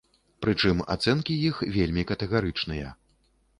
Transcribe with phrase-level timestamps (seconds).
[0.45, 2.87] Прычым ацэнкі іх вельмі катэгарычныя.